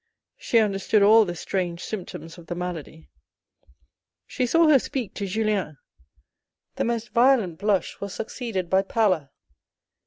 She 0.39 0.57
understood 0.57 1.03
all 1.03 1.25
the 1.25 1.35
strange 1.35 1.79
symptoms 1.83 2.39
of 2.39 2.47
the 2.47 2.55
malady. 2.55 3.07
She 4.25 4.47
saw 4.47 4.67
her 4.67 4.79
speak 4.79 5.13
to 5.13 5.27
Julien. 5.27 5.77
The 6.77 6.85
most 6.85 7.09
violent 7.11 7.59
blush 7.59 7.99
was 8.01 8.11
succeeded 8.11 8.67
by 8.67 8.81
pallor. 8.81 9.29